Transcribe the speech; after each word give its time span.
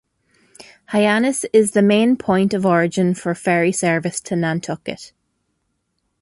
Hyannis 0.87 1.45
is 1.53 1.73
the 1.73 1.83
main 1.83 2.17
point 2.17 2.55
of 2.55 2.65
origin 2.65 3.13
for 3.13 3.35
ferry 3.35 3.71
service 3.71 4.19
to 4.21 4.35
Nantucket. 4.35 5.13